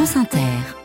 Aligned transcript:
France 0.00 0.16
Inter. 0.16 0.79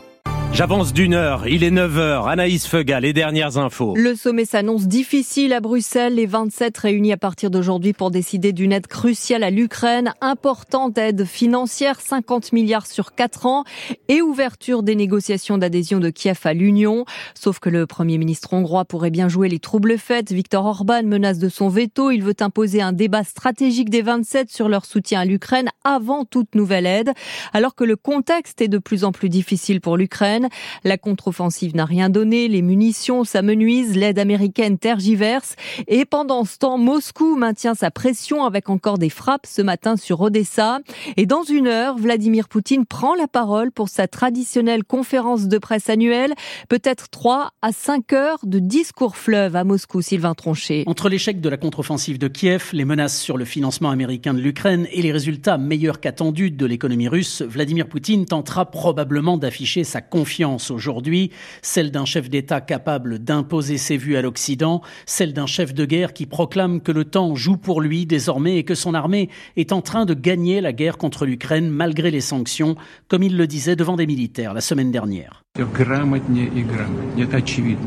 J'avance 0.56 0.94
d'une 0.94 1.16
heure, 1.16 1.50
il 1.50 1.66
est 1.66 1.70
9h. 1.70 2.30
Anaïs 2.30 2.66
Feuga, 2.66 3.02
les 3.02 3.12
dernières 3.12 3.58
infos. 3.58 3.94
Le 3.98 4.16
sommet 4.16 4.46
s'annonce 4.46 4.88
difficile 4.88 5.52
à 5.52 5.60
Bruxelles. 5.60 6.16
Les 6.16 6.26
27 6.26 6.78
réunis 6.78 7.12
à 7.12 7.18
partir 7.18 7.52
d'aujourd'hui 7.52 7.92
pour 7.92 8.10
décider 8.10 8.54
d'une 8.54 8.72
aide 8.72 8.88
cruciale 8.88 9.44
à 9.44 9.50
l'Ukraine. 9.50 10.14
Importante 10.22 10.98
aide 10.98 11.26
financière, 11.26 12.00
50 12.00 12.54
milliards 12.54 12.88
sur 12.88 13.16
4 13.16 13.48
ans 13.48 13.64
et 14.08 14.22
ouverture 14.22 14.82
des 14.82 14.96
négociations 14.96 15.58
d'adhésion 15.58 16.00
de 16.00 16.10
Kiev 16.10 16.40
à 16.46 16.54
l'Union. 16.54 17.04
Sauf 17.34 17.60
que 17.60 17.70
le 17.70 17.86
Premier 17.86 18.18
ministre 18.18 18.54
hongrois 18.54 18.86
pourrait 18.86 19.12
bien 19.12 19.28
jouer 19.28 19.50
les 19.50 19.60
troubles 19.60 19.98
faites. 19.98 20.32
Viktor 20.32 20.66
Orban 20.66 21.04
menace 21.04 21.38
de 21.38 21.50
son 21.50 21.68
veto. 21.68 22.12
Il 22.12 22.24
veut 22.24 22.34
imposer 22.40 22.82
un 22.82 22.94
débat 22.94 23.26
stratégique 23.26 23.90
des 23.90 24.04
27 24.04 24.50
sur 24.50 24.70
leur 24.70 24.86
soutien 24.86 25.20
à 25.20 25.26
l'Ukraine 25.26 25.68
avant 25.84 26.24
toute 26.24 26.56
nouvelle 26.56 26.86
aide. 26.86 27.12
Alors 27.52 27.76
que 27.76 27.84
le 27.84 27.98
contexte 27.98 28.62
est 28.62 28.70
de 28.70 28.78
plus 28.78 29.04
en 29.04 29.12
plus 29.12 29.28
difficile 29.28 29.82
pour 29.82 29.98
l'Ukraine. 29.98 30.45
La 30.84 30.98
contre-offensive 30.98 31.76
n'a 31.76 31.86
rien 31.86 32.10
donné, 32.10 32.48
les 32.48 32.62
munitions 32.62 33.24
s'amenuisent, 33.24 33.96
l'aide 33.96 34.20
américaine 34.20 34.78
tergiverse. 34.78 35.56
Et 35.88 36.06
pendant 36.06 36.46
ce 36.46 36.58
temps, 36.58 36.78
Moscou 36.78 37.36
maintient 37.36 37.76
sa 37.76 37.92
pression 37.92 38.44
avec 38.44 38.70
encore 38.70 38.98
des 38.98 39.10
frappes 39.10 39.46
ce 39.48 39.62
matin 39.62 39.96
sur 39.98 40.22
Odessa. 40.22 40.80
Et 41.18 41.26
dans 41.26 41.44
une 41.44 41.68
heure, 41.68 41.98
Vladimir 41.98 42.48
Poutine 42.48 42.86
prend 42.86 43.16
la 43.16 43.28
parole 43.28 43.72
pour 43.72 43.90
sa 43.90 44.08
traditionnelle 44.08 44.84
conférence 44.84 45.48
de 45.48 45.58
presse 45.58 45.90
annuelle, 45.90 46.34
peut-être 46.70 47.10
3 47.10 47.52
à 47.62 47.72
5 47.72 48.14
heures 48.14 48.40
de 48.44 48.60
discours 48.60 49.16
fleuve 49.16 49.56
à 49.56 49.64
Moscou, 49.64 50.02
Sylvain 50.02 50.34
Tronchet. 50.34 50.84
Entre 50.88 51.10
l'échec 51.10 51.42
de 51.42 51.50
la 51.50 51.58
contre-offensive 51.58 52.18
de 52.18 52.28
Kiev, 52.28 52.70
les 52.74 52.86
menaces 52.86 53.20
sur 53.20 53.38
le 53.38 53.46
financement 53.46 53.90
américain 53.90 54.34
de 54.34 54.40
l'Ukraine 54.40 54.88
et 54.92 55.02
les 55.02 55.12
résultats 55.12 55.58
meilleurs 55.58 56.00
qu'attendus 56.00 56.52
de 56.52 56.66
l'économie 56.66 57.08
russe, 57.08 57.42
Vladimir 57.42 57.88
Poutine 57.88 58.26
tentera 58.26 58.70
probablement 58.70 59.38
d'afficher 59.38 59.84
sa 59.84 60.02
confiance 60.02 60.35
aujourd'hui, 60.44 61.32
celle 61.62 61.92
d'un 61.92 62.06
chef 62.06 62.30
d'État 62.30 62.62
capable 62.62 63.20
d'imposer 63.20 63.78
ses 63.78 63.98
vues 63.98 64.18
à 64.18 64.22
l'Occident, 64.22 64.82
celle 65.06 65.34
d'un 65.34 65.46
chef 65.46 65.74
de 65.74 65.86
guerre 65.86 66.14
qui 66.14 66.26
proclame 66.26 66.82
que 66.82 66.92
le 66.92 67.06
temps 67.06 67.36
joue 67.36 67.58
pour 67.58 67.82
lui 67.82 68.06
désormais 68.06 68.58
et 68.58 68.64
que 68.64 68.76
son 68.76 68.94
armée 68.94 69.30
est 69.56 69.72
en 69.72 69.82
train 69.82 70.06
de 70.06 70.14
gagner 70.14 70.62
la 70.62 70.74
guerre 70.74 70.98
contre 70.98 71.26
l'Ukraine 71.26 71.70
malgré 71.70 72.12
les 72.12 72.22
sanctions, 72.22 72.76
comme 73.08 73.24
il 73.24 73.38
le 73.38 73.48
disait 73.48 73.76
devant 73.76 73.96
des 73.96 74.08
militaires 74.08 74.54
la 74.54 74.62
semaine 74.62 74.92
dernière. 74.92 75.44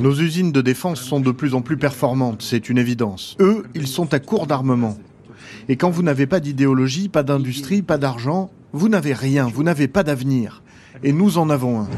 Nos 0.01 0.15
usines 0.15 0.53
de 0.53 0.61
défense 0.63 1.01
sont 1.01 1.21
de 1.21 1.31
plus 1.31 1.55
en 1.55 1.61
plus 1.61 1.77
performantes, 1.77 2.43
c'est 2.43 2.69
une 2.69 2.79
évidence. 2.79 3.37
Eux, 3.41 3.65
ils 3.75 3.87
sont 3.87 4.15
à 4.15 4.21
court 4.21 4.47
d'armement. 4.47 4.97
Et 5.69 5.77
quand 5.77 5.91
vous 5.91 6.03
n'avez 6.03 6.27
pas 6.27 6.41
d'idéologie, 6.41 7.09
pas 7.09 7.23
d'industrie, 7.23 7.83
pas 7.83 7.99
d'argent, 7.99 8.51
vous 8.73 8.89
n'avez 8.89 9.13
rien, 9.13 9.49
vous 9.53 9.63
n'avez 9.63 9.89
pas 9.89 10.03
d'avenir. 10.03 10.63
Et 11.03 11.13
nous 11.13 11.39
en 11.39 11.51
avons 11.51 11.81
un. 11.81 11.89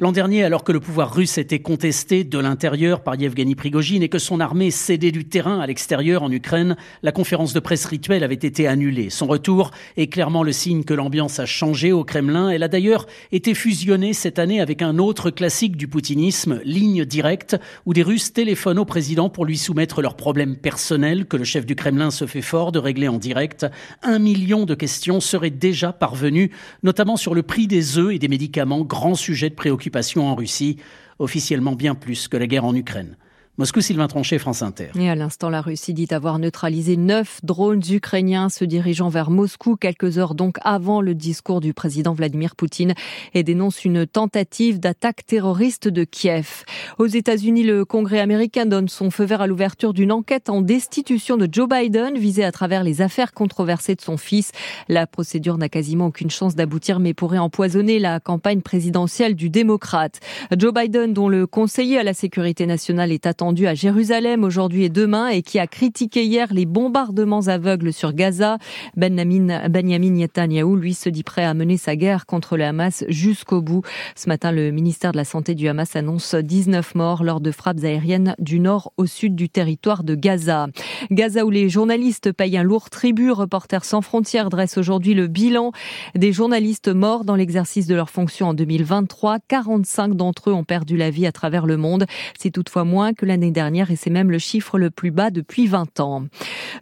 L'an 0.00 0.10
dernier, 0.10 0.42
alors 0.42 0.64
que 0.64 0.72
le 0.72 0.80
pouvoir 0.80 1.14
russe 1.14 1.38
était 1.38 1.60
contesté 1.60 2.24
de 2.24 2.38
l'intérieur 2.40 3.04
par 3.04 3.14
Yevgeny 3.14 3.54
Prigogine 3.54 4.02
et 4.02 4.08
que 4.08 4.18
son 4.18 4.40
armée 4.40 4.72
cédait 4.72 5.12
du 5.12 5.26
terrain 5.26 5.60
à 5.60 5.66
l'extérieur 5.66 6.24
en 6.24 6.30
Ukraine, 6.32 6.76
la 7.04 7.12
conférence 7.12 7.52
de 7.52 7.60
presse 7.60 7.84
rituelle 7.84 8.24
avait 8.24 8.34
été 8.34 8.66
annulée. 8.66 9.08
Son 9.10 9.28
retour 9.28 9.70
est 9.96 10.08
clairement 10.08 10.42
le 10.42 10.50
signe 10.50 10.82
que 10.82 10.92
l'ambiance 10.92 11.38
a 11.38 11.46
changé 11.46 11.92
au 11.92 12.02
Kremlin. 12.02 12.48
Elle 12.48 12.64
a 12.64 12.68
d'ailleurs 12.68 13.06
été 13.30 13.54
fusionnée 13.54 14.12
cette 14.12 14.40
année 14.40 14.60
avec 14.60 14.82
un 14.82 14.98
autre 14.98 15.30
classique 15.30 15.76
du 15.76 15.86
poutinisme, 15.86 16.60
ligne 16.64 17.04
directe, 17.04 17.56
où 17.86 17.94
des 17.94 18.02
Russes 18.02 18.32
téléphonent 18.32 18.80
au 18.80 18.84
président 18.84 19.28
pour 19.28 19.44
lui 19.44 19.56
soumettre 19.56 20.02
leurs 20.02 20.16
problèmes 20.16 20.56
personnels 20.56 21.26
que 21.26 21.36
le 21.36 21.44
chef 21.44 21.64
du 21.64 21.76
Kremlin 21.76 22.10
se 22.10 22.26
fait 22.26 22.42
fort 22.42 22.72
de 22.72 22.80
régler 22.80 23.06
en 23.06 23.18
direct. 23.18 23.66
Un 24.02 24.18
million 24.18 24.64
de 24.64 24.74
questions 24.74 25.20
seraient 25.20 25.50
déjà 25.50 25.92
parvenues, 25.92 26.50
notamment 26.82 27.16
sur 27.16 27.36
le 27.36 27.44
prix 27.44 27.68
des 27.68 27.98
œufs 27.98 28.12
et 28.12 28.18
des 28.18 28.28
médicaments 28.28 28.82
grand 28.96 29.14
sujet 29.14 29.50
de 29.50 29.54
préoccupation 29.54 30.26
en 30.26 30.34
Russie, 30.34 30.78
officiellement 31.18 31.72
bien 31.72 31.94
plus 31.94 32.28
que 32.28 32.38
la 32.38 32.46
guerre 32.46 32.64
en 32.64 32.74
Ukraine. 32.74 33.18
Moscou, 33.58 33.80
Sylvain 33.80 34.06
Tronchet, 34.06 34.38
France 34.38 34.60
Inter. 34.60 34.88
Et 35.00 35.08
à 35.08 35.14
l'instant, 35.14 35.48
la 35.48 35.62
Russie 35.62 35.94
dit 35.94 36.08
avoir 36.10 36.38
neutralisé 36.38 36.98
neuf 36.98 37.40
drones 37.42 37.80
ukrainiens 37.90 38.50
se 38.50 38.66
dirigeant 38.66 39.08
vers 39.08 39.30
Moscou 39.30 39.76
quelques 39.76 40.18
heures 40.18 40.34
donc 40.34 40.58
avant 40.60 41.00
le 41.00 41.14
discours 41.14 41.62
du 41.62 41.72
président 41.72 42.12
Vladimir 42.12 42.54
Poutine 42.54 42.92
et 43.32 43.44
dénonce 43.44 43.86
une 43.86 44.06
tentative 44.06 44.78
d'attaque 44.78 45.24
terroriste 45.24 45.88
de 45.88 46.04
Kiev. 46.04 46.64
Aux 46.98 47.06
États-Unis, 47.06 47.62
le 47.62 47.86
Congrès 47.86 48.20
américain 48.20 48.66
donne 48.66 48.88
son 48.88 49.10
feu 49.10 49.24
vert 49.24 49.40
à 49.40 49.46
l'ouverture 49.46 49.94
d'une 49.94 50.12
enquête 50.12 50.50
en 50.50 50.60
destitution 50.60 51.38
de 51.38 51.48
Joe 51.50 51.66
Biden 51.66 52.18
visée 52.18 52.44
à 52.44 52.52
travers 52.52 52.84
les 52.84 53.00
affaires 53.00 53.32
controversées 53.32 53.94
de 53.94 54.02
son 54.02 54.18
fils. 54.18 54.52
La 54.90 55.06
procédure 55.06 55.56
n'a 55.56 55.70
quasiment 55.70 56.08
aucune 56.08 56.30
chance 56.30 56.56
d'aboutir 56.56 57.00
mais 57.00 57.14
pourrait 57.14 57.38
empoisonner 57.38 58.00
la 58.00 58.20
campagne 58.20 58.60
présidentielle 58.60 59.34
du 59.34 59.48
démocrate. 59.48 60.20
Joe 60.54 60.74
Biden, 60.74 61.14
dont 61.14 61.30
le 61.30 61.46
conseiller 61.46 61.98
à 61.98 62.02
la 62.02 62.12
sécurité 62.12 62.66
nationale 62.66 63.12
est 63.12 63.24
attendu 63.24 63.45
à 63.46 63.74
Jérusalem 63.74 64.42
aujourd'hui 64.42 64.84
et 64.84 64.88
demain 64.88 65.28
et 65.28 65.42
qui 65.42 65.60
a 65.60 65.68
critiqué 65.68 66.24
hier 66.24 66.52
les 66.52 66.66
bombardements 66.66 67.46
aveugles 67.46 67.92
sur 67.92 68.12
Gaza. 68.12 68.58
Benjamin, 68.96 69.68
Benjamin 69.68 70.10
Netanyahu, 70.10 70.76
lui, 70.76 70.94
se 70.94 71.08
dit 71.08 71.22
prêt 71.22 71.44
à 71.44 71.54
mener 71.54 71.76
sa 71.76 71.94
guerre 71.94 72.26
contre 72.26 72.56
le 72.56 72.64
Hamas 72.64 73.04
jusqu'au 73.08 73.62
bout. 73.62 73.82
Ce 74.16 74.28
matin, 74.28 74.50
le 74.50 74.72
ministère 74.72 75.12
de 75.12 75.16
la 75.16 75.24
Santé 75.24 75.54
du 75.54 75.68
Hamas 75.68 75.94
annonce 75.94 76.34
19 76.34 76.96
morts 76.96 77.22
lors 77.22 77.40
de 77.40 77.52
frappes 77.52 77.84
aériennes 77.84 78.34
du 78.40 78.58
nord 78.58 78.92
au 78.96 79.06
sud 79.06 79.36
du 79.36 79.48
territoire 79.48 80.02
de 80.02 80.16
Gaza. 80.16 80.66
Gaza 81.12 81.46
où 81.46 81.50
les 81.50 81.68
journalistes 81.68 82.32
payent 82.32 82.58
un 82.58 82.64
lourd 82.64 82.90
tribut. 82.90 83.30
Reporters 83.30 83.84
sans 83.84 84.02
frontières 84.02 84.50
dresse 84.50 84.76
aujourd'hui 84.76 85.14
le 85.14 85.28
bilan 85.28 85.70
des 86.16 86.32
journalistes 86.32 86.88
morts 86.88 87.24
dans 87.24 87.36
l'exercice 87.36 87.86
de 87.86 87.94
leurs 87.94 88.10
fonctions 88.10 88.48
en 88.48 88.54
2023. 88.54 89.38
45 89.46 90.14
d'entre 90.14 90.50
eux 90.50 90.52
ont 90.52 90.64
perdu 90.64 90.96
la 90.96 91.10
vie 91.10 91.26
à 91.26 91.32
travers 91.32 91.64
le 91.64 91.76
monde. 91.76 92.06
C'est 92.36 92.50
toutefois 92.50 92.84
moins 92.84 93.14
que 93.14 93.24
la 93.24 93.35
l'année 93.36 93.50
dernière 93.50 93.90
et 93.90 93.96
c'est 93.96 94.08
même 94.08 94.30
le 94.30 94.38
chiffre 94.38 94.78
le 94.78 94.88
plus 94.88 95.10
bas 95.10 95.30
depuis 95.30 95.66
20 95.66 96.00
ans. 96.00 96.24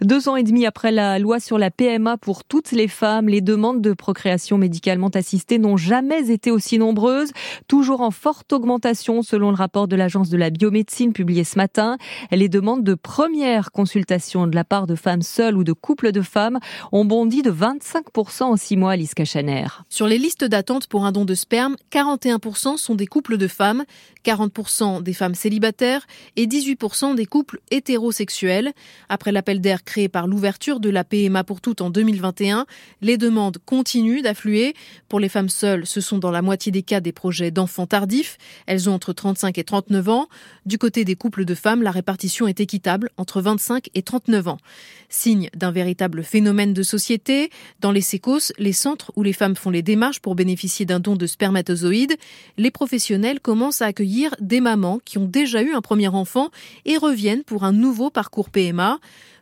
Deux 0.01 0.29
ans 0.29 0.37
et 0.37 0.45
demi 0.45 0.67
après 0.67 0.93
la 0.93 1.19
loi 1.19 1.41
sur 1.41 1.59
la 1.59 1.73
PMA 1.73 2.17
pour 2.17 2.45
toutes 2.45 2.71
les 2.71 2.87
femmes, 2.87 3.29
les 3.29 3.41
demandes 3.41 3.83
de 3.83 3.93
procréation 3.93 4.57
médicalement 4.57 5.09
assistée 5.09 5.59
n'ont 5.59 5.77
jamais 5.77 6.31
été 6.31 6.53
aussi 6.53 6.79
nombreuses, 6.79 7.33
toujours 7.67 8.03
en 8.03 8.13
forte 8.13 8.53
augmentation 8.53 9.23
selon 9.23 9.51
le 9.51 9.57
rapport 9.57 9.89
de 9.89 9.97
l'Agence 9.97 10.31
de 10.31 10.37
la 10.37 10.51
biomédecine 10.51 11.13
publié 11.13 11.43
ce 11.43 11.59
matin. 11.59 11.99
Les 12.31 12.49
demandes 12.49 12.85
de 12.85 12.95
première 12.95 13.73
consultation 13.73 14.47
de 14.47 14.55
la 14.55 14.63
part 14.63 14.87
de 14.87 14.95
femmes 14.95 15.23
seules 15.23 15.57
ou 15.57 15.65
de 15.65 15.73
couples 15.73 16.13
de 16.13 16.23
femmes 16.23 16.61
ont 16.93 17.05
bondi 17.05 17.43
de 17.43 17.51
25% 17.51 18.45
en 18.45 18.57
six 18.57 18.77
mois, 18.77 18.93
Alice 18.93 19.15
Cachaner. 19.15 19.67
Sur 19.89 20.07
les 20.07 20.19
listes 20.19 20.45
d'attente 20.45 20.87
pour 20.87 21.05
un 21.05 21.11
don 21.11 21.25
de 21.25 21.35
sperme, 21.35 21.75
41% 21.91 22.77
sont 22.77 22.95
des 22.95 23.07
couples 23.07 23.39
de 23.39 23.49
femmes, 23.49 23.83
40% 24.25 25.03
des 25.03 25.13
femmes 25.15 25.35
célibataires 25.35 26.07
et 26.37 26.44
18% 26.47 27.15
des 27.15 27.27
couples 27.27 27.61
hétérosexuels. 27.71 28.73
Après 29.09 29.33
l'appel 29.33 29.61
d'air 29.61 29.85
créé 29.85 30.09
par 30.09 30.27
l'ouverture 30.27 30.81
de 30.81 30.91
la 30.91 31.05
PMA 31.05 31.45
pour 31.45 31.61
toutes 31.61 31.81
en 31.81 31.91
2021, 31.91 32.67
les 33.01 33.17
demandes 33.17 33.59
continuent 33.65 34.23
d'affluer. 34.23 34.75
Pour 35.09 35.21
les 35.21 35.29
femmes 35.29 35.49
seules, 35.49 35.87
ce 35.87 36.01
sont 36.01 36.19
dans 36.19 36.31
la 36.31 36.43
moitié 36.43 36.73
des 36.73 36.83
cas 36.83 37.01
des 37.01 37.13
projets 37.13 37.51
d'enfants 37.51 37.87
tardifs. 37.87 38.39
Elles 38.67 38.89
ont 38.89 38.95
entre 38.95 39.13
35 39.13 39.59
et 39.59 39.65
39 39.65 40.09
ans. 40.09 40.29
Du 40.67 40.79
côté 40.79 41.05
des 41.05 41.17
couples 41.17 41.45
de 41.45 41.55
femmes, 41.55 41.83
la 41.83 41.91
répartition 41.91 42.49
est 42.49 42.61
équitable 42.61 43.11
entre 43.17 43.41
25 43.41 43.89
et 43.95 44.03
39 44.03 44.49
ans. 44.49 44.59
Signe 45.09 45.49
d'un 45.55 45.71
véritable 45.71 46.25
phénomène 46.25 46.73
de 46.73 46.83
société, 46.83 47.51
dans 47.81 47.93
les 47.93 48.01
sécos, 48.01 48.53
les 48.59 48.73
centres 48.73 49.13
où 49.17 49.23
les 49.23 49.33
femmes 49.33 49.57
font 49.57 49.71
les 49.71 49.83
démarches 49.83 50.21
pour 50.21 50.35
bénéficier 50.35 50.87
d'un 50.87 51.01
don 51.01 51.17
de 51.17 51.27
spermatozoïdes, 51.27 52.17
les 52.57 52.71
professionnels 52.71 53.41
commencent 53.41 53.83
à 53.83 53.87
accueillir 53.87 54.35
des 54.41 54.61
mamans 54.61 55.01
qui 55.05 55.19
ont 55.19 55.27
déjà 55.27 55.63
eu 55.63 55.73
un 55.73 55.81
premier 55.81 56.09
enfant 56.09 56.34
et 56.85 56.97
reviennent 56.97 57.45
pour 57.45 57.65
un 57.65 57.73
nouveau 57.73 58.11
parcours 58.11 58.51
PMA. 58.51 58.99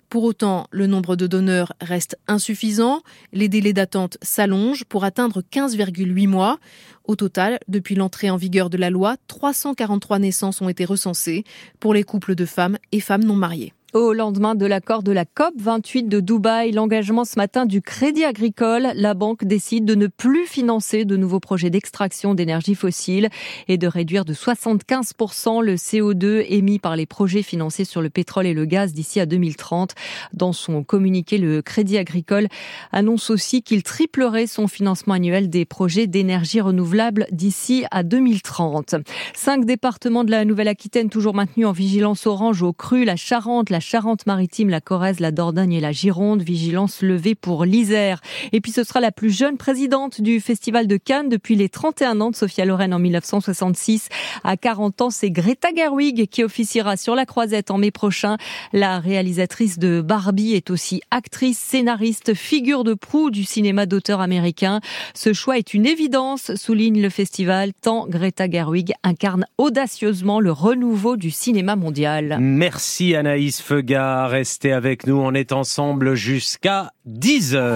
Pour 0.09 0.25
autant, 0.25 0.67
le 0.71 0.87
nombre 0.87 1.17
de 1.17 1.27
donneurs 1.27 1.73
reste 1.81 2.19
insuffisant. 2.29 3.01
Les 3.33 3.49
délais 3.49 3.73
d'attente 3.73 4.19
s'allongent 4.21 4.85
pour 4.85 5.05
atteindre 5.05 5.41
15,8 5.41 6.29
mois. 6.29 6.59
Au 7.05 7.17
total, 7.17 7.59
depuis 7.67 7.95
l'entrée 7.95 8.29
en 8.29 8.37
vigueur 8.37 8.69
de 8.69 8.77
la 8.77 8.91
loi, 8.91 9.17
343 9.29 10.19
naissances 10.19 10.61
ont 10.61 10.69
été 10.69 10.85
recensées 10.85 11.45
pour 11.81 11.95
les 11.95 12.05
couples 12.05 12.35
de 12.35 12.45
femmes 12.45 12.77
et 12.93 13.01
femmes 13.01 13.25
non 13.25 13.37
mariées. 13.37 13.73
Au 13.95 14.15
lendemain 14.15 14.55
de 14.55 14.65
l'accord 14.65 15.03
de 15.03 15.13
la 15.13 15.27
COP 15.27 15.53
28 15.59 16.05
de 16.05 16.21
Dubaï, 16.21 16.73
l'engagement 16.73 17.27
ce 17.27 17.39
matin 17.39 17.67
du 17.67 17.83
Crédit 17.83 18.25
Agricole, 18.25 18.89
la 18.95 19.13
banque 19.13 19.45
décide 19.45 19.85
de 19.85 19.95
ne 19.95 20.07
plus 20.07 20.47
financer 20.47 21.05
de 21.05 21.15
nouveaux 21.19 21.41
projets 21.41 21.69
d'extraction 21.69 22.33
d'énergie 22.33 22.75
fossile 22.75 23.29
et 23.69 23.77
de 23.77 23.87
réduire 23.87 24.25
de 24.25 24.33
75% 24.33 25.63
le 25.63 25.75
CO2 25.75 26.43
émis 26.49 26.79
par 26.79 26.97
les 26.97 27.05
projets 27.05 27.43
financés 27.43 27.85
sur 27.85 28.01
le 28.01 28.09
pétrole 28.09 28.47
et 28.47 28.55
le 28.55 28.65
gaz 28.65 28.95
d'ici 28.95 29.21
à 29.21 29.27
2030. 29.27 29.95
Dans 30.33 30.55
son 30.55 30.85
communiqué, 30.85 31.37
le 31.37 31.61
Crédit 31.61 31.99
Agricole 31.99 32.49
annonce 32.93 33.29
aussi 33.29 33.63
qu'il 33.63 33.83
triplerait 33.83 34.47
son 34.47 34.69
financement 34.69 35.13
annuel 35.13 35.51
des 35.51 35.67
projets 35.67 36.07
d'énergie 36.07 36.63
renouvelable 36.63 37.27
d'ici 37.31 37.85
à 37.91 38.05
2030. 38.05 38.95
Cinq 39.35 39.67
départements 39.67 40.25
de 40.25 40.31
la 40.31 40.47
Nouvelle-Aquitaine 40.47 41.11
toujours 41.11 41.35
maintenus 41.35 41.67
en 41.67 41.73
vigilance 41.73 42.27
orange 42.27 42.63
au 42.63 42.73
cru, 42.73 43.05
la 43.05 43.17
Charente, 43.17 43.69
la 43.69 43.82
Charente-Maritime, 43.83 44.71
la 44.71 44.81
Corrèze, 44.81 45.21
la 45.21 45.31
Dordogne 45.31 45.75
et 45.75 45.81
la 45.81 45.93
Gironde. 45.93 46.43
Vigilance 46.43 47.03
levée 47.03 47.35
pour 47.35 47.67
l'Isère. 47.67 48.21
Et 48.53 48.61
puis 48.61 48.73
ce 48.73 48.85
sera 48.85 49.01
la 49.01 49.13
plus 49.13 49.31
jeune 49.31 49.59
présidente 49.59 50.21
du 50.21 50.41
Festival 50.41 50.87
de 50.87 50.97
Cannes 50.97 51.29
depuis 51.29 51.55
les 51.55 51.69
31 51.69 52.21
ans 52.21 52.31
de 52.31 52.37
Sophia 52.37 52.65
Loren 52.65 52.95
en 52.95 52.99
1966. 52.99 54.09
À 54.45 54.57
40 54.57 55.03
ans, 55.03 55.11
c'est 55.11 55.31
Greta 55.31 55.69
Gerwig 55.75 56.29
qui 56.29 56.45
officiera 56.45 56.97
sur 56.97 57.15
la 57.15 57.27
croisette 57.27 57.71
en 57.71 57.79
mai 57.79 57.91
prochain. 57.91 58.37
La 58.73 59.01
réalisatrice 59.01 59.79
de 59.79 60.01
Barbie 60.01 60.55
est 60.55 60.71
aussi 60.71 61.03
actrice, 61.11 61.59
scénariste, 61.59 62.35
figure 62.35 62.85
de 62.85 62.95
proue 62.95 63.31
du 63.31 63.45
cinéma 63.45 63.87
d'auteur 63.87 64.21
américain. 64.21 64.81
Ce 65.15 65.33
choix 65.33 65.59
est 65.59 65.75
une 65.75 65.87
évidence, 65.87 66.55
souligne 66.55 67.03
le 67.03 67.11
festival, 67.11 67.73
tant 67.81 68.07
Greta 68.07 68.49
Gerwig 68.49 68.93
incarne 69.03 69.47
audacieusement 69.59 70.41
le 70.41 70.53
renouveau 70.53 71.17
du 71.17 71.31
cinéma 71.31 71.77
mondial. 71.77 72.39
Merci 72.41 73.15
Anaïs 73.15 73.61
Feuga, 73.73 74.27
restez 74.27 74.71
avec 74.71 75.07
nous, 75.07 75.17
on 75.17 75.33
est 75.33 75.51
ensemble 75.51 76.15
jusqu'à 76.15 76.91
10 77.07 77.55
heures. 77.55 77.63